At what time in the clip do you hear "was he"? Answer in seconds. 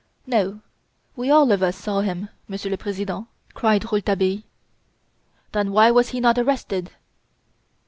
5.91-6.19